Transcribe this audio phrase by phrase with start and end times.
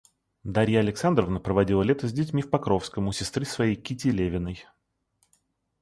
[0.43, 4.65] Дарья Александровна проводила лето с детьми в Покровском, у сестры своей Кити Левиной.